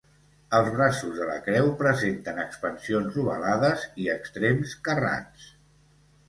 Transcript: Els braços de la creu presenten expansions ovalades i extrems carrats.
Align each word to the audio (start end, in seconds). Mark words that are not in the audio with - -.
Els 0.59 0.69
braços 0.75 1.11
de 1.17 1.27
la 1.29 1.35
creu 1.47 1.69
presenten 1.81 2.39
expansions 2.45 3.19
ovalades 3.25 3.85
i 4.05 4.09
extrems 4.15 4.75
carrats. 4.89 5.47